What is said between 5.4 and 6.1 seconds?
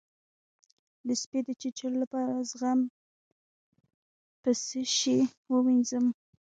ووینځم؟